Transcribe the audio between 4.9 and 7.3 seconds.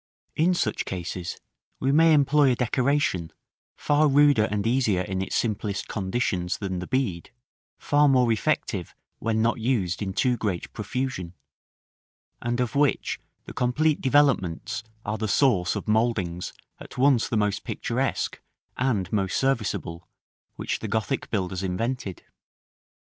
in its simplest conditions than the bead,